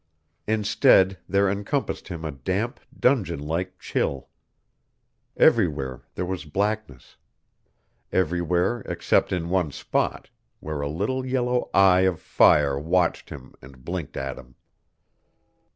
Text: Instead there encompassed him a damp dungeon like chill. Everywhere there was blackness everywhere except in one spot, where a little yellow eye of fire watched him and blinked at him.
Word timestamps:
Instead 0.47 1.19
there 1.29 1.47
encompassed 1.47 2.07
him 2.07 2.25
a 2.25 2.31
damp 2.31 2.79
dungeon 2.99 3.39
like 3.39 3.77
chill. 3.77 4.29
Everywhere 5.37 6.01
there 6.15 6.25
was 6.25 6.43
blackness 6.43 7.17
everywhere 8.11 8.81
except 8.87 9.31
in 9.31 9.49
one 9.51 9.69
spot, 9.71 10.31
where 10.59 10.81
a 10.81 10.89
little 10.89 11.23
yellow 11.23 11.69
eye 11.71 11.99
of 12.01 12.19
fire 12.19 12.79
watched 12.79 13.29
him 13.29 13.53
and 13.61 13.85
blinked 13.85 14.17
at 14.17 14.39
him. 14.39 14.55